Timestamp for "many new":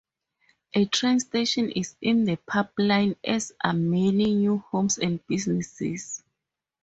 3.73-4.57